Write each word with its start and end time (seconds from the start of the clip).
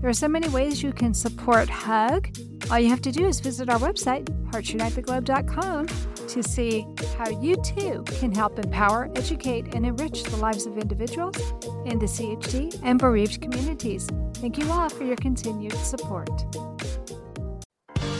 There 0.00 0.08
are 0.08 0.14
so 0.14 0.28
many 0.28 0.48
ways 0.48 0.82
you 0.82 0.94
can 0.94 1.12
support 1.12 1.68
HUG. 1.68 2.34
All 2.70 2.78
you 2.78 2.88
have 2.88 3.02
to 3.02 3.12
do 3.12 3.26
is 3.26 3.38
visit 3.38 3.68
our 3.68 3.78
website, 3.78 4.24
heartsunitetheglobe.com, 4.50 5.88
to 6.26 6.42
see 6.42 6.86
how 7.18 7.28
you 7.28 7.56
too 7.56 8.02
can 8.18 8.34
help 8.34 8.58
empower, 8.58 9.10
educate, 9.14 9.74
and 9.74 9.84
enrich 9.84 10.22
the 10.22 10.38
lives 10.38 10.64
of 10.64 10.78
individuals 10.78 11.36
in 11.84 11.98
the 11.98 12.06
CHD 12.06 12.80
and 12.82 12.98
bereaved 12.98 13.42
communities. 13.42 14.08
Thank 14.36 14.56
you 14.56 14.70
all 14.72 14.88
for 14.88 15.04
your 15.04 15.16
continued 15.16 15.74
support. 15.74 16.30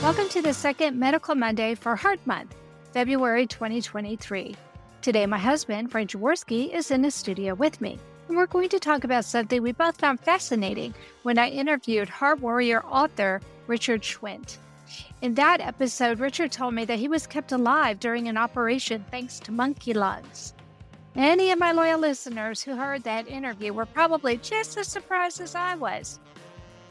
Welcome 0.03 0.29
to 0.29 0.43
the 0.43 0.53
second 0.53 0.99
Medical 0.99 1.33
Monday 1.33 1.73
for 1.73 1.95
Heart 1.95 2.19
Month, 2.27 2.53
February 2.93 3.47
2023. 3.47 4.55
Today, 5.01 5.25
my 5.25 5.39
husband, 5.39 5.89
Frank 5.89 6.11
Jaworski, 6.11 6.71
is 6.71 6.91
in 6.91 7.01
the 7.01 7.09
studio 7.09 7.55
with 7.55 7.81
me 7.81 7.97
and 8.27 8.37
we're 8.37 8.47
going 8.47 8.69
to 8.69 8.79
talk 8.79 9.03
about 9.03 9.25
something 9.25 9.61
we 9.61 9.71
both 9.71 9.97
found 9.97 10.19
fascinating 10.19 10.93
when 11.23 11.37
I 11.37 11.49
interviewed 11.49 12.09
Heart 12.09 12.39
Warrior 12.39 12.83
author 12.85 13.41
Richard 13.67 14.01
Schwindt. 14.01 14.57
In 15.21 15.35
that 15.35 15.61
episode, 15.61 16.19
Richard 16.19 16.51
told 16.51 16.73
me 16.73 16.85
that 16.85 16.99
he 16.99 17.07
was 17.07 17.27
kept 17.27 17.51
alive 17.51 17.99
during 17.99 18.27
an 18.27 18.37
operation 18.37 19.05
thanks 19.11 19.39
to 19.41 19.51
monkey 19.51 19.93
lungs. 19.93 20.53
Any 21.15 21.51
of 21.51 21.59
my 21.59 21.71
loyal 21.73 21.99
listeners 21.99 22.63
who 22.63 22.75
heard 22.75 23.03
that 23.03 23.27
interview 23.27 23.73
were 23.73 23.85
probably 23.85 24.37
just 24.37 24.77
as 24.77 24.87
surprised 24.87 25.41
as 25.41 25.55
I 25.55 25.75
was. 25.75 26.19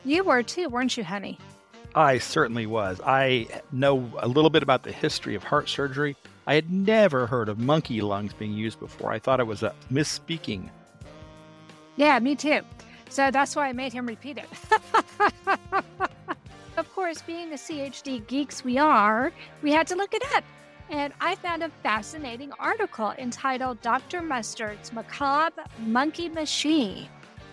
You 0.04 0.24
were 0.24 0.42
too, 0.42 0.68
weren't 0.68 0.96
you, 0.96 1.04
honey? 1.04 1.38
I 1.94 2.18
certainly 2.18 2.66
was. 2.66 3.00
I 3.04 3.48
know 3.72 4.10
a 4.18 4.28
little 4.28 4.50
bit 4.50 4.62
about 4.62 4.82
the 4.82 4.92
history 4.92 5.34
of 5.34 5.42
heart 5.42 5.68
surgery. 5.68 6.16
I 6.46 6.54
had 6.54 6.70
never 6.70 7.26
heard 7.26 7.48
of 7.48 7.58
monkey 7.58 8.00
lungs 8.00 8.32
being 8.32 8.52
used 8.52 8.78
before. 8.78 9.12
I 9.12 9.18
thought 9.18 9.40
it 9.40 9.46
was 9.46 9.62
a 9.62 9.74
misspeaking 9.90 10.70
yeah, 12.00 12.18
me 12.18 12.34
too. 12.34 12.60
So 13.10 13.30
that's 13.30 13.54
why 13.54 13.68
I 13.68 13.74
made 13.74 13.92
him 13.92 14.06
repeat 14.06 14.38
it. 14.38 14.48
of 16.78 16.94
course, 16.94 17.20
being 17.20 17.50
the 17.50 17.56
CHD 17.56 18.26
geeks 18.26 18.64
we 18.64 18.78
are, 18.78 19.30
we 19.60 19.70
had 19.70 19.86
to 19.88 19.96
look 19.96 20.14
it 20.14 20.22
up. 20.34 20.42
And 20.88 21.12
I 21.20 21.34
found 21.34 21.62
a 21.62 21.68
fascinating 21.82 22.52
article 22.58 23.12
entitled 23.18 23.82
Dr. 23.82 24.22
Mustard's 24.22 24.94
Macabre 24.94 25.62
Monkey 25.80 26.30
Machine 26.30 27.06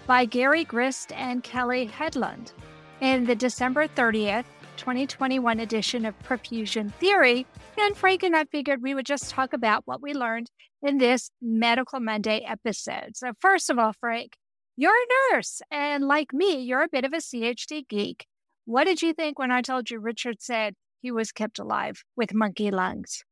by 0.06 0.24
Gary 0.24 0.64
Grist 0.64 1.12
and 1.12 1.44
Kelly 1.44 1.86
Hedlund 1.86 2.54
in 3.02 3.26
the 3.26 3.36
December 3.36 3.90
30th, 3.90 4.46
2021 4.78 5.60
edition 5.60 6.06
of 6.06 6.18
Perfusion 6.24 6.94
Theory. 6.94 7.46
And 7.78 7.98
Frank 7.98 8.24
and 8.24 8.36
I 8.36 8.46
figured 8.46 8.82
we 8.82 8.94
would 8.94 9.06
just 9.06 9.30
talk 9.30 9.54
about 9.54 9.84
what 9.86 10.02
we 10.02 10.14
learned 10.14 10.50
in 10.82 10.98
this 10.98 11.30
Medical 11.42 12.00
Monday 12.00 12.46
episode. 12.48 13.16
So, 13.16 13.34
first 13.40 13.70
of 13.70 13.78
all, 13.78 13.94
Frank, 14.00 14.38
you're 14.78 14.94
a 14.94 15.34
nurse, 15.34 15.62
and 15.72 16.08
like 16.08 16.34
me, 16.34 16.62
you're 16.62 16.84
a 16.84 16.90
bit 16.90 17.04
of 17.04 17.14
a 17.14 17.18
CHD 17.18 17.88
geek. 17.88 18.26
What 18.66 18.86
did 18.86 19.02
you 19.02 19.14
think 19.14 19.40
when 19.40 19.52
I 19.52 19.62
told 19.62 19.90
you 19.90 20.00
Richard 20.00 20.42
said 20.42 20.76
he 21.02 21.12
was 21.12 21.32
kept 21.32 21.58
alive 21.58 22.04
with 22.16 22.34
monkey 22.34 22.70
lungs? 22.70 23.24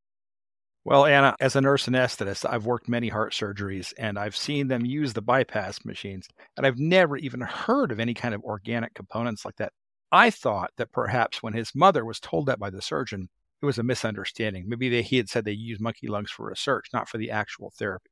Well, 0.86 1.06
Anna, 1.06 1.36
as 1.40 1.56
a 1.56 1.62
nurse 1.62 1.88
anesthetist, 1.88 2.48
I've 2.48 2.68
worked 2.68 2.88
many 2.88 3.10
heart 3.10 3.34
surgeries 3.34 3.92
and 3.98 4.20
I've 4.20 4.36
seen 4.36 4.68
them 4.68 4.86
use 4.86 5.14
the 5.14 5.22
bypass 5.22 5.84
machines, 5.84 6.28
and 6.56 6.66
I've 6.66 6.78
never 6.78 7.18
even 7.18 7.42
heard 7.42 7.92
of 7.92 8.00
any 8.00 8.14
kind 8.14 8.36
of 8.36 8.44
organic 8.44 8.94
components 8.94 9.46
like 9.46 9.56
that. 9.56 9.74
I 10.16 10.30
thought 10.30 10.72
that 10.78 10.94
perhaps 10.94 11.44
when 11.44 11.52
his 11.52 11.76
mother 11.76 12.06
was 12.06 12.22
told 12.22 12.46
that 12.46 12.58
by 12.58 12.70
the 12.70 12.82
surgeon, 12.82 13.28
it 13.62 13.66
was 13.66 13.78
a 13.78 13.84
misunderstanding. 13.84 14.64
Maybe 14.66 14.88
they, 14.88 15.02
he 15.02 15.18
had 15.18 15.28
said 15.28 15.44
they 15.44 15.52
use 15.52 15.82
monkey 15.82 16.08
lungs 16.08 16.32
for 16.32 16.46
research, 16.46 16.88
not 16.94 17.10
for 17.10 17.18
the 17.18 17.32
actual 17.32 17.74
therapy. 17.78 18.10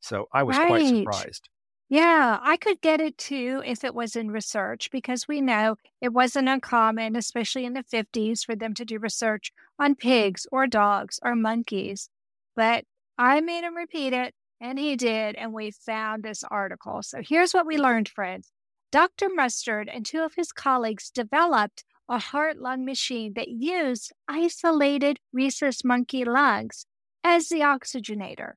So 0.00 0.26
I 0.32 0.42
was 0.42 0.56
right. 0.58 0.66
quite 0.66 0.88
surprised. 0.88 1.48
Yeah, 1.88 2.40
I 2.42 2.56
could 2.56 2.80
get 2.80 3.00
it 3.00 3.16
too 3.18 3.62
if 3.64 3.84
it 3.84 3.94
was 3.94 4.16
in 4.16 4.32
research 4.32 4.90
because 4.90 5.28
we 5.28 5.40
know 5.40 5.76
it 6.00 6.12
wasn't 6.12 6.48
uncommon, 6.48 7.14
especially 7.14 7.64
in 7.64 7.74
the 7.74 7.84
50s, 7.84 8.44
for 8.44 8.56
them 8.56 8.74
to 8.74 8.84
do 8.84 8.98
research 8.98 9.52
on 9.78 9.94
pigs 9.94 10.48
or 10.50 10.66
dogs 10.66 11.20
or 11.22 11.36
monkeys. 11.36 12.08
But 12.56 12.84
I 13.16 13.40
made 13.42 13.62
him 13.62 13.76
repeat 13.76 14.12
it, 14.12 14.34
and 14.60 14.76
he 14.76 14.96
did, 14.96 15.36
and 15.36 15.52
we 15.52 15.70
found 15.70 16.24
this 16.24 16.42
article. 16.50 17.00
So 17.04 17.20
here's 17.22 17.52
what 17.52 17.66
we 17.66 17.78
learned, 17.78 18.08
friends. 18.08 18.50
Dr. 18.94 19.28
Mustard 19.28 19.88
and 19.92 20.06
two 20.06 20.20
of 20.20 20.36
his 20.36 20.52
colleagues 20.52 21.10
developed 21.10 21.82
a 22.08 22.20
heart 22.20 22.58
lung 22.58 22.84
machine 22.84 23.32
that 23.34 23.48
used 23.48 24.12
isolated 24.28 25.18
rhesus 25.32 25.82
monkey 25.82 26.24
lungs 26.24 26.86
as 27.24 27.48
the 27.48 27.58
oxygenator. 27.58 28.52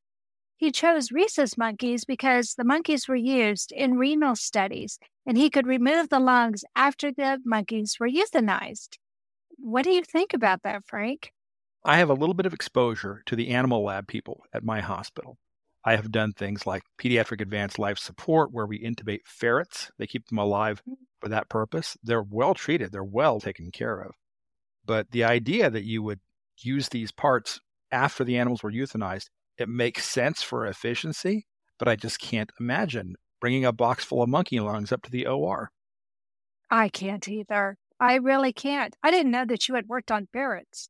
He 0.55 0.71
chose 0.71 1.11
rhesus 1.11 1.57
monkeys 1.57 2.05
because 2.05 2.53
the 2.53 2.63
monkeys 2.63 3.07
were 3.07 3.15
used 3.15 3.71
in 3.71 3.97
renal 3.97 4.35
studies 4.35 4.99
and 5.25 5.39
he 5.39 5.49
could 5.49 5.65
remove 5.65 6.09
the 6.09 6.19
lungs 6.19 6.63
after 6.75 7.11
the 7.11 7.41
monkeys 7.43 7.97
were 7.99 8.07
euthanized. 8.07 8.99
What 9.57 9.85
do 9.85 9.89
you 9.89 10.03
think 10.03 10.35
about 10.35 10.61
that, 10.61 10.85
Frank? 10.85 11.31
I 11.83 11.97
have 11.97 12.11
a 12.11 12.13
little 12.13 12.35
bit 12.35 12.45
of 12.45 12.53
exposure 12.53 13.23
to 13.25 13.35
the 13.35 13.49
animal 13.49 13.83
lab 13.83 14.07
people 14.07 14.43
at 14.53 14.63
my 14.63 14.81
hospital. 14.81 15.39
I 15.87 15.95
have 15.95 16.11
done 16.11 16.33
things 16.33 16.67
like 16.67 16.83
pediatric 17.01 17.39
advanced 17.39 17.79
life 17.79 17.97
support, 17.97 18.51
where 18.51 18.65
we 18.65 18.77
intubate 18.77 19.21
ferrets. 19.23 19.89
They 19.97 20.05
keep 20.05 20.27
them 20.27 20.37
alive 20.37 20.83
for 21.21 21.29
that 21.29 21.47
purpose. 21.47 21.95
They're 22.03 22.25
well 22.29 22.53
treated, 22.53 22.91
they're 22.91 23.05
well 23.05 23.39
taken 23.39 23.71
care 23.71 24.01
of. 24.01 24.11
But 24.85 25.11
the 25.11 25.23
idea 25.23 25.69
that 25.69 25.85
you 25.85 26.03
would 26.03 26.19
use 26.61 26.89
these 26.89 27.13
parts 27.13 27.61
after 27.89 28.25
the 28.25 28.37
animals 28.37 28.63
were 28.63 28.71
euthanized, 28.73 29.29
it 29.57 29.69
makes 29.69 30.03
sense 30.03 30.43
for 30.43 30.65
efficiency, 30.65 31.45
but 31.79 31.87
I 31.87 31.95
just 31.95 32.19
can't 32.19 32.51
imagine 32.59 33.15
bringing 33.39 33.63
a 33.63 33.71
box 33.71 34.03
full 34.03 34.21
of 34.21 34.27
monkey 34.27 34.59
lungs 34.59 34.91
up 34.91 35.03
to 35.03 35.09
the 35.09 35.25
OR. 35.25 35.71
I 36.69 36.89
can't 36.89 37.29
either. 37.29 37.77
I 37.97 38.15
really 38.15 38.51
can't. 38.51 38.93
I 39.01 39.09
didn't 39.09 39.31
know 39.31 39.45
that 39.45 39.69
you 39.69 39.75
had 39.75 39.87
worked 39.87 40.11
on 40.11 40.27
ferrets. 40.33 40.89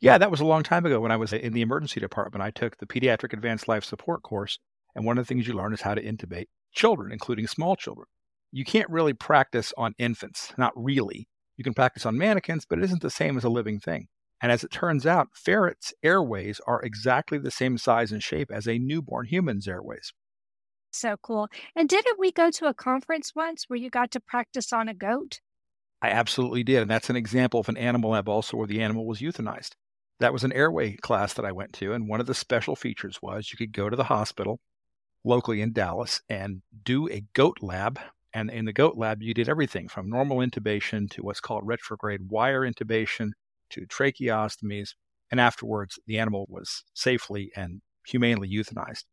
Yeah, 0.00 0.18
that 0.18 0.30
was 0.30 0.40
a 0.40 0.44
long 0.44 0.62
time 0.62 0.86
ago 0.86 1.00
when 1.00 1.12
I 1.12 1.16
was 1.16 1.32
uh, 1.32 1.36
in 1.36 1.52
the 1.52 1.62
emergency 1.62 2.00
department. 2.00 2.42
I 2.42 2.50
took 2.50 2.76
the 2.76 2.86
pediatric 2.86 3.32
advanced 3.32 3.68
life 3.68 3.84
support 3.84 4.22
course, 4.22 4.58
and 4.94 5.04
one 5.04 5.18
of 5.18 5.24
the 5.24 5.28
things 5.28 5.46
you 5.46 5.54
learn 5.54 5.72
is 5.72 5.80
how 5.82 5.94
to 5.94 6.02
intubate 6.02 6.46
children, 6.72 7.12
including 7.12 7.46
small 7.46 7.76
children 7.76 8.06
you 8.50 8.64
can't 8.64 8.88
really 8.90 9.12
practice 9.12 9.72
on 9.76 9.94
infants, 9.98 10.52
not 10.56 10.72
really. 10.74 11.28
You 11.56 11.64
can 11.64 11.74
practice 11.74 12.06
on 12.06 12.16
mannequins, 12.16 12.64
but 12.64 12.78
it 12.78 12.84
isn't 12.84 13.02
the 13.02 13.10
same 13.10 13.36
as 13.36 13.44
a 13.44 13.48
living 13.48 13.80
thing. 13.80 14.08
And 14.40 14.52
as 14.52 14.62
it 14.62 14.70
turns 14.70 15.04
out, 15.06 15.28
ferrets' 15.34 15.92
airways 16.02 16.60
are 16.66 16.80
exactly 16.82 17.38
the 17.38 17.50
same 17.50 17.76
size 17.76 18.12
and 18.12 18.22
shape 18.22 18.50
as 18.52 18.68
a 18.68 18.78
newborn 18.78 19.26
human's 19.26 19.66
airways. 19.66 20.12
So 20.92 21.16
cool. 21.16 21.48
And 21.74 21.88
didn't 21.88 22.18
we 22.18 22.30
go 22.32 22.50
to 22.50 22.66
a 22.66 22.74
conference 22.74 23.34
once 23.34 23.64
where 23.68 23.78
you 23.78 23.90
got 23.90 24.10
to 24.12 24.20
practice 24.20 24.72
on 24.72 24.88
a 24.88 24.94
goat? 24.94 25.40
I 26.00 26.10
absolutely 26.10 26.62
did. 26.62 26.82
And 26.82 26.90
that's 26.90 27.10
an 27.10 27.16
example 27.16 27.60
of 27.60 27.68
an 27.68 27.76
animal 27.76 28.10
lab 28.10 28.28
also 28.28 28.56
where 28.56 28.66
the 28.66 28.80
animal 28.80 29.06
was 29.06 29.20
euthanized. 29.20 29.74
That 30.20 30.32
was 30.32 30.44
an 30.44 30.52
airway 30.52 30.96
class 30.96 31.34
that 31.34 31.44
I 31.44 31.52
went 31.52 31.72
to. 31.74 31.92
And 31.92 32.08
one 32.08 32.20
of 32.20 32.26
the 32.26 32.34
special 32.34 32.76
features 32.76 33.20
was 33.22 33.50
you 33.52 33.58
could 33.58 33.72
go 33.72 33.88
to 33.88 33.96
the 33.96 34.04
hospital 34.04 34.60
locally 35.24 35.60
in 35.60 35.72
Dallas 35.72 36.22
and 36.28 36.62
do 36.84 37.08
a 37.10 37.22
goat 37.34 37.58
lab 37.62 38.00
and 38.34 38.50
in 38.50 38.66
the 38.66 38.72
goat 38.72 38.96
lab, 38.96 39.22
you 39.22 39.32
did 39.34 39.48
everything 39.48 39.88
from 39.88 40.08
normal 40.08 40.38
intubation 40.38 41.10
to 41.10 41.22
what's 41.22 41.40
called 41.40 41.66
retrograde 41.66 42.30
wire 42.30 42.60
intubation 42.60 43.30
to 43.70 43.86
tracheostomies. 43.86 44.90
And 45.30 45.40
afterwards, 45.40 45.98
the 46.06 46.18
animal 46.18 46.46
was 46.48 46.84
safely 46.94 47.50
and 47.56 47.80
humanely 48.06 48.50
euthanized. 48.50 49.04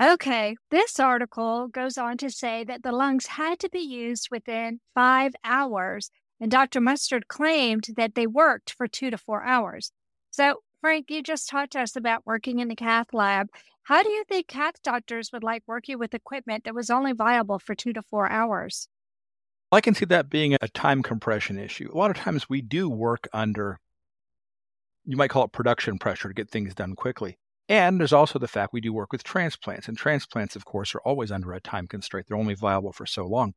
Okay, 0.00 0.56
this 0.70 0.98
article 0.98 1.68
goes 1.68 1.98
on 1.98 2.16
to 2.18 2.30
say 2.30 2.64
that 2.64 2.82
the 2.82 2.92
lungs 2.92 3.26
had 3.26 3.58
to 3.60 3.68
be 3.68 3.80
used 3.80 4.28
within 4.30 4.80
five 4.94 5.34
hours, 5.44 6.10
and 6.40 6.50
Dr. 6.50 6.80
Mustard 6.80 7.28
claimed 7.28 7.88
that 7.96 8.14
they 8.14 8.26
worked 8.26 8.72
for 8.72 8.86
two 8.86 9.10
to 9.10 9.18
four 9.18 9.44
hours. 9.44 9.92
So, 10.30 10.60
Frank, 10.80 11.10
you 11.10 11.22
just 11.22 11.48
talked 11.48 11.72
to 11.72 11.80
us 11.80 11.96
about 11.96 12.26
working 12.26 12.58
in 12.58 12.68
the 12.68 12.76
cath 12.76 13.12
lab. 13.12 13.48
How 13.84 14.02
do 14.02 14.10
you 14.10 14.24
think 14.24 14.48
cath 14.48 14.82
doctors 14.82 15.30
would 15.32 15.44
like 15.44 15.62
working 15.66 15.98
with 15.98 16.12
equipment 16.12 16.64
that 16.64 16.74
was 16.74 16.90
only 16.90 17.12
viable 17.12 17.58
for 17.58 17.74
two 17.74 17.92
to 17.92 18.02
four 18.02 18.28
hours? 18.28 18.88
I 19.72 19.80
can 19.80 19.94
see 19.94 20.04
that 20.06 20.30
being 20.30 20.54
a 20.54 20.68
time 20.68 21.02
compression 21.02 21.58
issue. 21.58 21.90
A 21.92 21.98
lot 21.98 22.10
of 22.10 22.16
times 22.16 22.48
we 22.48 22.62
do 22.62 22.88
work 22.88 23.28
under, 23.32 23.78
you 25.04 25.16
might 25.16 25.30
call 25.30 25.44
it 25.44 25.52
production 25.52 25.98
pressure 25.98 26.28
to 26.28 26.34
get 26.34 26.50
things 26.50 26.74
done 26.74 26.94
quickly. 26.94 27.38
And 27.68 27.98
there's 27.98 28.12
also 28.12 28.38
the 28.38 28.46
fact 28.46 28.72
we 28.72 28.80
do 28.80 28.92
work 28.92 29.10
with 29.10 29.24
transplants, 29.24 29.88
and 29.88 29.98
transplants, 29.98 30.54
of 30.54 30.64
course, 30.64 30.94
are 30.94 31.00
always 31.00 31.32
under 31.32 31.52
a 31.52 31.60
time 31.60 31.88
constraint. 31.88 32.26
They're 32.28 32.36
only 32.36 32.54
viable 32.54 32.92
for 32.92 33.06
so 33.06 33.26
long. 33.26 33.54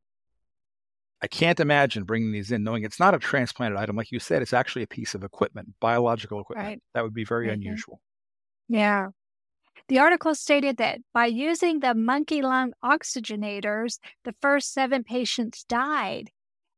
I 1.22 1.26
can't 1.26 1.60
imagine 1.60 2.04
bringing 2.04 2.32
these 2.32 2.50
in 2.50 2.62
knowing 2.62 2.84
it's 2.84 2.98
not 2.98 3.14
a 3.14 3.18
transplanted 3.18 3.78
item. 3.78 3.96
Like 3.96 4.10
you 4.10 4.18
said, 4.18 4.40
it's 4.40 4.54
actually 4.54 4.82
a 4.82 4.86
piece 4.86 5.14
of 5.14 5.22
equipment, 5.22 5.74
biological 5.80 6.40
equipment. 6.40 6.68
Right. 6.68 6.82
That 6.94 7.04
would 7.04 7.14
be 7.14 7.24
very 7.24 7.46
mm-hmm. 7.46 7.54
unusual. 7.54 8.00
Yeah. 8.68 9.08
The 9.88 9.98
article 9.98 10.34
stated 10.34 10.76
that 10.78 11.00
by 11.12 11.26
using 11.26 11.80
the 11.80 11.94
monkey 11.94 12.42
lung 12.42 12.72
oxygenators, 12.82 13.98
the 14.24 14.34
first 14.40 14.72
seven 14.72 15.04
patients 15.04 15.64
died, 15.64 16.30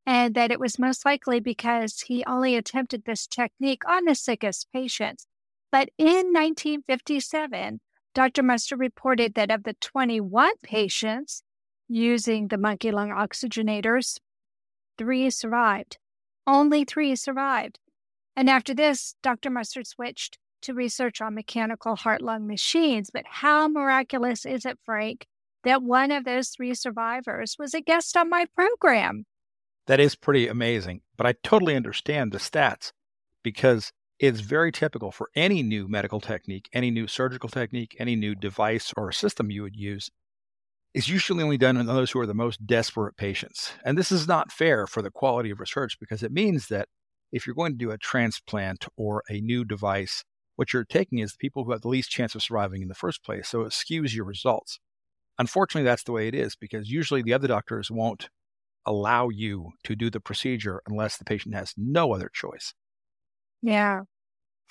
and 0.07 0.35
that 0.35 0.51
it 0.51 0.59
was 0.59 0.79
most 0.79 1.05
likely 1.05 1.39
because 1.39 2.01
he 2.01 2.25
only 2.25 2.57
attempted 2.57 3.05
this 3.05 3.27
technique 3.27 3.83
on 3.87 4.07
the 4.07 4.15
sickest 4.15 4.67
patients. 4.73 5.27
But 5.71 5.91
in 5.99 6.33
1957, 6.33 7.81
Dr. 8.15 8.43
Mustard 8.43 8.79
reported 8.79 9.35
that 9.35 9.51
of 9.51 9.63
the 9.63 9.75
21 9.75 10.53
patients 10.63 11.43
using 11.89 12.49
the 12.49 12.59
monkey 12.59 12.91
lung 12.91 13.11
oxygenators, 13.11 14.19
three 14.99 15.31
survived. 15.31 15.99
Only 16.47 16.85
three 16.85 17.15
survived. 17.17 17.79
And 18.37 18.49
after 18.49 18.75
this, 18.75 19.15
Dr. 19.23 19.51
Mustard 19.51 19.87
switched 19.87 20.39
to 20.63 20.75
research 20.75 21.21
on 21.21 21.35
mechanical 21.35 21.97
heart 21.97 22.23
lung 22.23 22.47
machines. 22.47 23.11
But 23.13 23.25
how 23.27 23.69
miraculous 23.69 24.47
is 24.47 24.65
it, 24.65 24.79
Frank, 24.85 25.27
that 25.65 25.83
one 25.83 26.11
of 26.11 26.25
those 26.25 26.51
three 26.51 26.75
survivors 26.75 27.57
was 27.59 27.75
a 27.75 27.81
guest 27.81 28.17
on 28.17 28.31
my 28.31 28.47
program? 28.55 29.25
That 29.87 30.01
is 30.01 30.15
pretty 30.15 30.49
amazing. 30.49 31.03
But 31.17 31.27
I 31.27 31.35
totally 31.43 31.77
understand 31.77 32.33
the 32.33 32.39
stats 32.39 32.93
because 33.43 33.93
it's 34.19 34.41
very 34.41 34.71
typical 34.71 35.11
for 35.11 35.31
any 35.35 35.63
new 35.63 35.89
medical 35.89 36.21
technique, 36.21 36.69
any 36.73 36.91
new 36.91 37.09
surgical 37.09 37.49
technique, 37.49 37.97
any 37.99 38.15
new 38.15 38.35
device 38.35 38.93
or 38.97 39.11
system 39.11 39.51
you 39.51 39.63
would 39.63 39.77
use 39.77 40.11
is 40.95 41.09
usually 41.09 41.43
only 41.43 41.57
done 41.59 41.77
in 41.77 41.87
those 41.87 42.11
who 42.11 42.21
are 42.21 42.27
the 42.27 42.35
most 42.35 42.67
desperate 42.67 43.17
patients. 43.17 43.73
And 43.85 43.97
this 43.97 44.13
is 44.13 44.29
not 44.29 44.53
fair 44.53 44.87
for 44.87 45.01
the 45.01 45.11
quality 45.11 45.51
of 45.51 45.61
research 45.61 45.99
because 45.99 46.23
it 46.23 46.33
means 46.33 46.69
that 46.69 46.89
if 47.33 47.47
you're 47.47 47.55
going 47.55 47.73
to 47.73 47.79
do 47.79 47.91
a 47.91 47.99
transplant 47.99 48.87
or 48.97 49.23
a 49.31 49.41
new 49.41 49.65
device, 49.65 50.23
what 50.57 50.73
you're 50.73 50.85
taking 50.85 51.19
is 51.19 51.33
the 51.33 51.39
people 51.39 51.65
who 51.65 51.73
have 51.73 51.81
the 51.81 51.89
least 51.89 52.11
chance 52.11 52.35
of 52.35 52.43
surviving 52.43 52.83
in 52.83 52.89
the 52.89 52.95
first 52.95 53.25
place. 53.25 53.49
So 53.49 53.63
it 53.63 53.73
skews 53.73 54.15
your 54.15 54.27
results. 54.27 54.79
Unfortunately, 55.39 55.85
that's 55.85 56.03
the 56.03 56.13
way 56.13 56.29
it 56.29 56.35
is 56.35 56.57
because 56.57 56.91
usually 56.91 57.23
the 57.23 57.33
other 57.33 57.49
doctors 57.49 57.91
won't 57.91 58.29
allow 58.85 59.31
you 59.31 59.71
to 59.85 59.97
do 59.97 60.11
the 60.11 60.21
procedure 60.21 60.83
unless 60.87 61.17
the 61.17 61.25
patient 61.25 61.55
has 61.55 61.73
no 61.77 62.13
other 62.13 62.31
choice. 62.33 62.75
Yeah. 63.63 64.03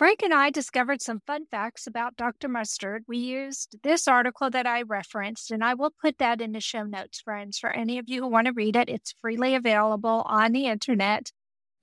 Frank 0.02 0.24
and 0.24 0.34
I 0.34 0.50
discovered 0.50 1.00
some 1.00 1.22
fun 1.28 1.46
facts 1.46 1.86
about 1.86 2.18
Dr. 2.18 2.50
Mustard. 2.50 3.04
We 3.08 3.20
used 3.20 3.78
this 3.84 4.08
article 4.08 4.50
that 4.50 4.66
I 4.66 4.82
referenced, 4.82 5.52
and 5.52 5.64
I 5.64 5.76
will 5.76 5.92
put 5.92 6.18
that 6.18 6.42
in 6.42 6.54
the 6.54 6.60
show 6.60 6.86
notes, 6.86 7.22
friends, 7.22 7.60
for 7.60 7.70
any 7.70 8.00
of 8.00 8.10
you 8.10 8.24
who 8.24 8.28
want 8.28 8.48
to 8.48 8.52
read 8.52 8.76
it. 8.76 8.90
It's 8.90 9.14
freely 9.22 9.54
available 9.54 10.24
on 10.26 10.54
the 10.54 10.66
internet. 10.66 11.32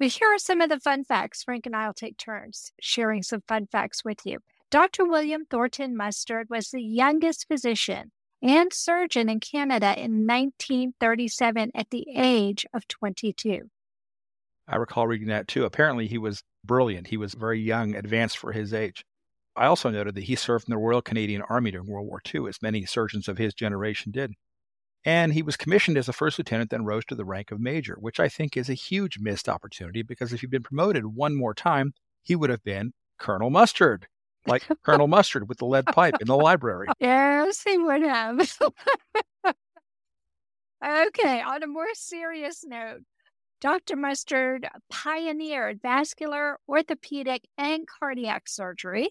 But 0.01 0.09
here 0.09 0.35
are 0.35 0.39
some 0.41 0.61
of 0.61 0.69
the 0.69 0.81
fun 0.81 1.05
facts. 1.05 1.45
Frank 1.45 1.65
and 1.67 1.77
I 1.77 1.87
will 1.87 1.95
take 1.95 2.17
turns 2.17 2.73
sharing 2.81 3.23
some 3.23 3.45
fun 3.47 3.69
facts 3.71 4.05
with 4.05 4.27
you. 4.27 4.41
Dr. 4.69 5.05
William 5.05 5.45
Thornton 5.45 5.97
Mustard 5.97 6.51
was 6.51 6.71
the 6.71 6.83
youngest 6.83 7.47
physician 7.47 8.11
and 8.43 8.73
surgeon 8.73 9.29
in 9.29 9.39
Canada 9.39 9.97
in 9.97 10.27
1937 10.27 11.71
at 11.73 11.91
the 11.91 12.05
age 12.17 12.67
of 12.75 12.89
22. 12.89 13.71
I 14.67 14.75
recall 14.75 15.07
reading 15.07 15.29
that 15.29 15.47
too. 15.47 15.65
Apparently, 15.65 16.09
he 16.09 16.19
was 16.19 16.43
brilliant. 16.65 17.09
He 17.09 17.17
was 17.17 17.35
very 17.35 17.61
young, 17.61 17.95
advanced 17.95 18.39
for 18.39 18.53
his 18.53 18.73
age. 18.75 19.05
I 19.57 19.67
also 19.67 19.91
noted 19.91 20.15
that 20.15 20.25
he 20.25 20.37
served 20.37 20.69
in 20.69 20.73
the 20.73 20.79
Royal 20.79 21.03
Canadian 21.03 21.43
Army 21.43 21.73
during 21.73 21.89
World 21.89 22.07
War 22.07 22.21
II, 22.33 22.49
as 22.49 22.63
many 22.63 22.87
surgeons 22.87 23.29
of 23.29 23.39
his 23.39 23.55
generation 23.55 24.13
did. 24.13 24.35
And 25.05 25.33
he 25.33 25.43
was 25.43 25.57
commissioned 25.57 25.97
as 25.97 26.09
a 26.09 26.13
first 26.13 26.39
lieutenant, 26.39 26.71
then 26.71 26.85
rose 26.85 27.05
to 27.07 27.15
the 27.15 27.25
rank 27.25 27.51
of 27.51 27.61
major, 27.61 27.97
which 27.99 28.21
I 28.21 28.29
think 28.29 28.57
is 28.57 28.69
a 28.69 28.75
huge 28.75 29.19
missed 29.19 29.49
opportunity 29.49 30.03
because 30.03 30.33
if 30.33 30.41
he'd 30.41 30.51
been 30.51 30.63
promoted 30.63 31.07
one 31.07 31.35
more 31.37 31.55
time, 31.55 31.93
he 32.23 32.37
would 32.37 32.51
have 32.51 32.63
been 32.63 32.93
Colonel 33.19 33.51
Mustard, 33.51 34.07
like 34.47 34.65
Colonel 34.85 35.09
Mustard 35.09 35.49
with 35.49 35.59
the 35.59 35.67
lead 35.67 35.87
pipe 35.87 36.17
in 36.21 36.27
the 36.27 36.37
library. 36.37 36.89
Yes, 37.01 37.63
he 37.63 37.79
would 37.79 38.03
have. 38.03 38.39
okay, 40.85 41.41
on 41.41 41.63
a 41.63 41.67
more 41.67 41.95
serious 41.95 42.63
note, 42.67 43.01
Dr. 43.61 43.97
Mustard 43.97 44.69
pioneered 44.89 45.83
vascular, 45.83 46.59
orthopedic, 46.69 47.49
and 47.57 47.87
cardiac 47.89 48.49
surgery. 48.49 49.09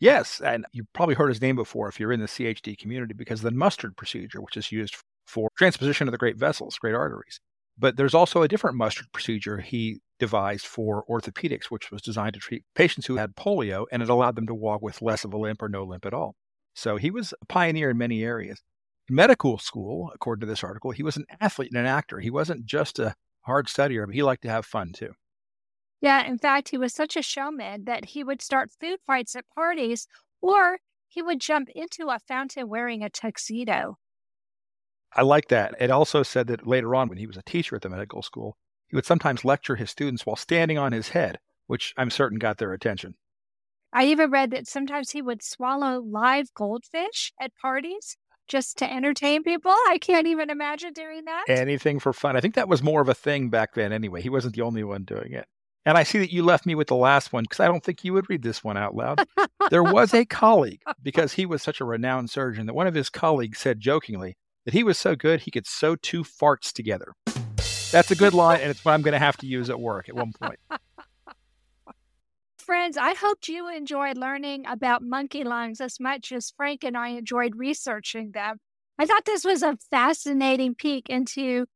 Yes, 0.00 0.40
and 0.40 0.66
you've 0.72 0.92
probably 0.92 1.14
heard 1.14 1.28
his 1.28 1.40
name 1.40 1.56
before 1.56 1.88
if 1.88 2.00
you're 2.00 2.12
in 2.12 2.20
the 2.20 2.26
CHD 2.26 2.76
community 2.76 3.14
because 3.14 3.42
the 3.42 3.52
mustard 3.52 3.96
procedure, 3.96 4.40
which 4.40 4.56
is 4.56 4.72
used 4.72 4.96
for 5.26 5.48
transposition 5.56 6.08
of 6.08 6.12
the 6.12 6.18
great 6.18 6.36
vessels, 6.36 6.76
great 6.76 6.94
arteries. 6.94 7.40
But 7.78 7.96
there's 7.96 8.14
also 8.14 8.42
a 8.42 8.48
different 8.48 8.76
mustard 8.76 9.06
procedure 9.12 9.58
he 9.58 10.00
devised 10.18 10.66
for 10.66 11.04
orthopedics, 11.08 11.66
which 11.66 11.90
was 11.90 12.02
designed 12.02 12.34
to 12.34 12.40
treat 12.40 12.64
patients 12.74 13.06
who 13.06 13.16
had 13.16 13.36
polio 13.36 13.84
and 13.92 14.02
it 14.02 14.08
allowed 14.08 14.34
them 14.34 14.46
to 14.46 14.54
walk 14.54 14.82
with 14.82 15.02
less 15.02 15.24
of 15.24 15.32
a 15.32 15.38
limp 15.38 15.62
or 15.62 15.68
no 15.68 15.84
limp 15.84 16.04
at 16.04 16.14
all. 16.14 16.34
So 16.74 16.96
he 16.96 17.10
was 17.10 17.32
a 17.40 17.46
pioneer 17.46 17.90
in 17.90 17.98
many 17.98 18.24
areas. 18.24 18.60
In 19.08 19.14
medical 19.14 19.58
school, 19.58 20.10
according 20.14 20.40
to 20.40 20.46
this 20.46 20.64
article, 20.64 20.90
he 20.90 21.02
was 21.02 21.16
an 21.16 21.26
athlete 21.40 21.70
and 21.70 21.78
an 21.78 21.86
actor. 21.86 22.18
He 22.18 22.30
wasn't 22.30 22.66
just 22.66 22.98
a 22.98 23.14
hard 23.46 23.66
studier, 23.68 24.06
but 24.06 24.14
he 24.14 24.22
liked 24.22 24.42
to 24.42 24.50
have 24.50 24.66
fun 24.66 24.92
too. 24.92 25.12
Yeah, 26.00 26.24
in 26.26 26.38
fact, 26.38 26.68
he 26.68 26.78
was 26.78 26.92
such 26.92 27.16
a 27.16 27.22
showman 27.22 27.84
that 27.84 28.06
he 28.06 28.22
would 28.22 28.42
start 28.42 28.70
food 28.78 29.00
fights 29.06 29.34
at 29.34 29.48
parties 29.54 30.06
or 30.40 30.78
he 31.08 31.22
would 31.22 31.40
jump 31.40 31.68
into 31.70 32.08
a 32.08 32.18
fountain 32.18 32.68
wearing 32.68 33.02
a 33.02 33.08
tuxedo. 33.08 33.98
I 35.12 35.22
like 35.22 35.48
that. 35.48 35.74
It 35.80 35.90
also 35.90 36.22
said 36.22 36.48
that 36.48 36.66
later 36.66 36.94
on, 36.94 37.08
when 37.08 37.18
he 37.18 37.26
was 37.26 37.38
a 37.38 37.42
teacher 37.42 37.76
at 37.76 37.82
the 37.82 37.88
medical 37.88 38.22
school, 38.22 38.58
he 38.86 38.96
would 38.96 39.06
sometimes 39.06 39.44
lecture 39.44 39.76
his 39.76 39.90
students 39.90 40.26
while 40.26 40.36
standing 40.36 40.76
on 40.76 40.92
his 40.92 41.08
head, 41.08 41.38
which 41.66 41.94
I'm 41.96 42.10
certain 42.10 42.38
got 42.38 42.58
their 42.58 42.72
attention. 42.72 43.14
I 43.92 44.04
even 44.06 44.30
read 44.30 44.50
that 44.50 44.66
sometimes 44.66 45.12
he 45.12 45.22
would 45.22 45.42
swallow 45.42 46.00
live 46.00 46.52
goldfish 46.52 47.32
at 47.40 47.56
parties 47.56 48.18
just 48.48 48.78
to 48.78 48.92
entertain 48.92 49.42
people. 49.42 49.70
I 49.70 49.98
can't 50.00 50.26
even 50.26 50.50
imagine 50.50 50.92
doing 50.92 51.24
that. 51.24 51.44
Anything 51.48 51.98
for 51.98 52.12
fun. 52.12 52.36
I 52.36 52.40
think 52.40 52.54
that 52.54 52.68
was 52.68 52.82
more 52.82 53.00
of 53.00 53.08
a 53.08 53.14
thing 53.14 53.48
back 53.48 53.74
then 53.74 53.92
anyway. 53.92 54.22
He 54.22 54.28
wasn't 54.28 54.54
the 54.54 54.62
only 54.62 54.84
one 54.84 55.04
doing 55.04 55.32
it. 55.32 55.46
And 55.84 55.96
I 55.96 56.02
see 56.02 56.18
that 56.18 56.32
you 56.32 56.42
left 56.42 56.66
me 56.66 56.74
with 56.74 56.88
the 56.88 56.96
last 56.96 57.32
one 57.32 57.44
because 57.44 57.60
I 57.60 57.66
don't 57.66 57.82
think 57.82 58.02
you 58.02 58.12
would 58.12 58.28
read 58.28 58.42
this 58.42 58.64
one 58.64 58.76
out 58.76 58.96
loud. 58.96 59.24
there 59.70 59.84
was 59.84 60.12
a 60.12 60.24
colleague, 60.24 60.82
because 61.02 61.34
he 61.34 61.46
was 61.46 61.62
such 61.62 61.80
a 61.80 61.84
renowned 61.84 62.28
surgeon, 62.28 62.66
that 62.66 62.74
one 62.74 62.88
of 62.88 62.94
his 62.94 63.08
colleagues 63.08 63.60
said 63.60 63.78
jokingly 63.78 64.36
that 64.64 64.74
he 64.74 64.82
was 64.82 64.98
so 64.98 65.14
good 65.14 65.42
he 65.42 65.52
could 65.52 65.66
sew 65.66 65.94
two 65.94 66.24
farts 66.24 66.72
together. 66.72 67.12
That's 67.92 68.10
a 68.10 68.16
good 68.16 68.34
line, 68.34 68.60
and 68.60 68.70
it's 68.70 68.84
what 68.84 68.94
I'm 68.94 69.02
going 69.02 69.12
to 69.12 69.20
have 69.20 69.36
to 69.38 69.46
use 69.46 69.70
at 69.70 69.78
work 69.80 70.08
at 70.08 70.16
one 70.16 70.32
point. 70.32 70.58
Friends, 72.66 72.96
I 72.96 73.14
hoped 73.14 73.46
you 73.46 73.68
enjoyed 73.68 74.18
learning 74.18 74.66
about 74.66 75.00
monkey 75.00 75.44
lungs 75.44 75.80
as 75.80 76.00
much 76.00 76.32
as 76.32 76.52
Frank 76.56 76.82
and 76.82 76.96
I 76.96 77.10
enjoyed 77.10 77.54
researching 77.54 78.32
them. 78.32 78.56
I 78.98 79.06
thought 79.06 79.24
this 79.24 79.44
was 79.44 79.62
a 79.62 79.78
fascinating 79.88 80.74
peek 80.74 81.08
into 81.08 81.66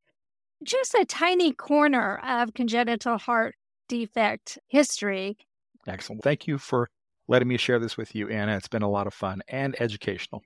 just 0.65 0.95
a 0.95 1.05
tiny 1.05 1.53
corner 1.53 2.21
of 2.27 2.55
congenital 2.55 3.19
heart 3.19 3.55
defect 3.89 4.59
history. 4.67 5.39
Excellent. 5.87 6.25
Thank 6.25 6.49
you 6.49 6.59
for 6.59 6.91
letting 7.29 7.47
me 7.47 7.57
share 7.57 7.79
this 7.79 7.97
with 7.97 8.17
you, 8.17 8.29
Anna. 8.29 8.57
It's 8.57 8.67
been 8.67 8.83
a 8.83 8.91
lot 8.91 9.07
of 9.07 9.15
fun 9.15 9.43
and 9.47 9.81
educational. 9.81 10.43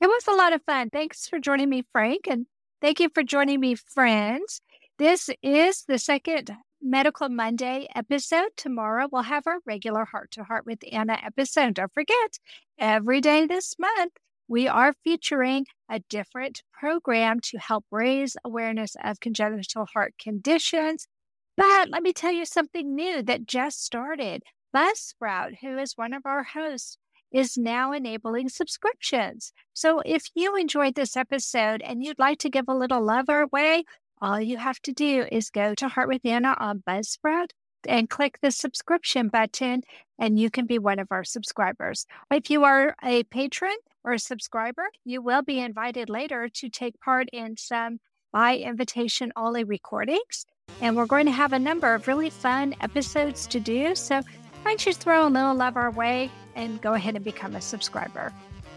It 0.00 0.08
was 0.08 0.26
a 0.26 0.34
lot 0.34 0.52
of 0.52 0.62
fun. 0.64 0.90
Thanks 0.90 1.28
for 1.28 1.38
joining 1.38 1.70
me, 1.70 1.84
Frank. 1.92 2.26
And 2.28 2.46
thank 2.82 2.98
you 2.98 3.08
for 3.14 3.22
joining 3.22 3.60
me, 3.60 3.76
friends. 3.76 4.60
This 4.98 5.30
is 5.44 5.84
the 5.86 6.00
second 6.00 6.50
Medical 6.82 7.28
Monday 7.28 7.88
episode. 7.94 8.50
Tomorrow 8.56 9.08
we'll 9.10 9.22
have 9.22 9.46
our 9.46 9.58
regular 9.66 10.04
Heart 10.04 10.30
to 10.32 10.44
Heart 10.44 10.66
with 10.66 10.78
Anna 10.90 11.18
episode. 11.22 11.74
Don't 11.74 11.92
forget, 11.92 12.38
every 12.78 13.20
day 13.20 13.46
this 13.46 13.76
month, 13.78 14.12
we 14.48 14.68
are 14.68 14.92
featuring 15.04 15.66
a 15.90 16.00
different 16.08 16.62
program 16.72 17.40
to 17.40 17.58
help 17.58 17.84
raise 17.90 18.36
awareness 18.44 18.96
of 19.02 19.20
congenital 19.20 19.86
heart 19.94 20.14
conditions 20.20 21.08
but 21.56 21.88
let 21.88 22.02
me 22.02 22.12
tell 22.12 22.32
you 22.32 22.44
something 22.44 22.94
new 22.94 23.22
that 23.22 23.46
just 23.46 23.82
started. 23.82 24.42
Buzzsprout, 24.74 25.56
who 25.62 25.78
is 25.78 25.96
one 25.96 26.12
of 26.12 26.26
our 26.26 26.42
hosts, 26.42 26.98
is 27.32 27.56
now 27.56 27.92
enabling 27.92 28.50
subscriptions. 28.50 29.52
So 29.72 30.00
if 30.04 30.26
you 30.34 30.54
enjoyed 30.54 30.94
this 30.94 31.16
episode 31.16 31.80
and 31.82 32.04
you'd 32.04 32.18
like 32.18 32.38
to 32.40 32.50
give 32.50 32.66
a 32.68 32.74
little 32.74 33.02
love 33.04 33.28
our 33.28 33.46
way, 33.46 33.84
all 34.20 34.40
you 34.40 34.56
have 34.56 34.80
to 34.82 34.92
do 34.92 35.26
is 35.30 35.50
go 35.50 35.74
to 35.74 35.88
Heart 35.88 36.08
with 36.08 36.24
Anna 36.24 36.56
on 36.58 36.82
Buzzsprout 36.86 37.50
and 37.88 38.10
click 38.10 38.38
the 38.40 38.50
subscription 38.50 39.28
button, 39.28 39.82
and 40.18 40.38
you 40.38 40.50
can 40.50 40.66
be 40.66 40.78
one 40.78 40.98
of 40.98 41.08
our 41.10 41.24
subscribers. 41.24 42.06
If 42.30 42.50
you 42.50 42.64
are 42.64 42.96
a 43.02 43.22
patron 43.24 43.76
or 44.04 44.14
a 44.14 44.18
subscriber, 44.18 44.88
you 45.04 45.22
will 45.22 45.42
be 45.42 45.60
invited 45.60 46.08
later 46.08 46.48
to 46.48 46.68
take 46.68 47.00
part 47.00 47.28
in 47.32 47.56
some 47.56 47.98
by 48.32 48.56
invitation 48.56 49.32
only 49.36 49.64
recordings 49.64 50.46
and 50.80 50.96
we're 50.96 51.06
going 51.06 51.26
to 51.26 51.32
have 51.32 51.52
a 51.52 51.58
number 51.58 51.94
of 51.94 52.06
really 52.06 52.30
fun 52.30 52.74
episodes 52.80 53.46
to 53.48 53.60
do. 53.60 53.94
So 53.94 54.16
why 54.16 54.22
don't 54.64 54.86
you 54.86 54.92
throw 54.92 55.26
a 55.26 55.28
little 55.28 55.54
love 55.54 55.76
our 55.76 55.90
way 55.90 56.30
and 56.54 56.80
go 56.80 56.94
ahead 56.94 57.16
and 57.16 57.24
become 57.24 57.54
a 57.54 57.60
subscriber? 57.60 58.32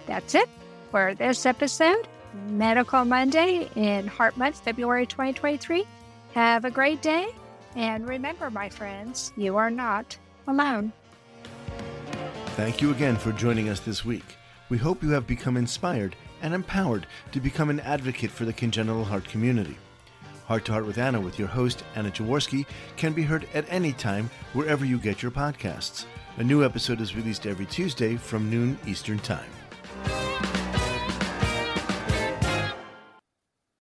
That's 0.06 0.36
it 0.36 0.50
for 0.92 1.14
this 1.16 1.46
episode, 1.46 2.08
Medical 2.34 3.06
Monday 3.06 3.70
in 3.76 4.08
Heart 4.08 4.38
Month, 4.38 4.62
February 4.62 5.06
2023. 5.06 5.86
Have 6.34 6.66
a 6.66 6.72
great 6.72 7.02
day. 7.02 7.30
And 7.76 8.08
remember, 8.08 8.50
my 8.50 8.70
friends, 8.70 9.32
you 9.38 9.58
are 9.58 9.70
not 9.70 10.18
alone. 10.48 10.92
Thank 12.56 12.82
you 12.82 12.92
again 12.92 13.16
for 13.16 13.32
joining 13.32 13.70
us 13.70 13.80
this 13.80 14.04
week. 14.04 14.36
We 14.70 14.78
hope 14.78 15.02
you 15.02 15.12
have 15.12 15.26
become 15.26 15.58
inspired 15.58 16.16
and 16.42 16.54
empowered 16.54 17.08
to 17.32 17.40
become 17.40 17.70
an 17.70 17.80
advocate 17.82 18.32
for 18.32 18.46
the 18.46 18.54
congenital 18.54 19.06
heart 19.06 19.26
community. 19.26 19.78
Heart 20.46 20.66
to 20.66 20.72
Heart 20.72 20.86
with 20.86 20.98
Anna 20.98 21.22
with 21.22 21.38
your 21.38 21.48
host, 21.48 21.84
Anna 21.96 22.10
Jaworski, 22.10 22.66
can 22.98 23.14
be 23.14 23.22
heard 23.22 23.48
at 23.54 23.66
any 23.70 23.94
time 23.94 24.30
wherever 24.54 24.84
you 24.84 24.98
get 24.98 25.22
your 25.22 25.32
podcasts. 25.32 26.06
A 26.38 26.44
new 26.44 26.64
episode 26.64 27.02
is 27.02 27.16
released 27.16 27.46
every 27.46 27.66
Tuesday 27.66 28.16
from 28.16 28.50
noon 28.50 28.80
Eastern 28.86 29.20
Time. 29.20 29.50